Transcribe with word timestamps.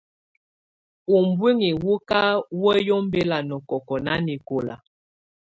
Ubuinyii 1.17 1.79
wù 1.83 1.93
kà 2.09 2.21
wǝ́yi 2.61 2.91
ɔmbɛla 2.97 3.37
nɔkɔkɔ̂ 3.47 3.97
nanɛkɔla. 4.05 4.75